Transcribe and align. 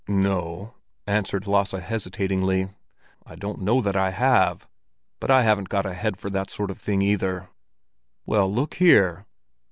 "No," 0.07 0.73
answered 1.05 1.45
Lasse 1.45 1.73
hesitatingly, 1.73 2.69
"I 3.23 3.35
don't 3.35 3.61
know 3.61 3.81
that 3.81 3.95
I 3.95 4.09
have. 4.09 4.67
But 5.19 5.29
I 5.29 5.43
haven't 5.43 5.69
got 5.69 5.85
a 5.85 5.93
head 5.93 6.17
for 6.17 6.31
that 6.31 6.49
sort 6.49 6.71
of 6.71 6.79
thing 6.79 7.03
either." 7.03 7.49
"Well, 8.25 8.51
look 8.51 8.73
here! 8.73 9.27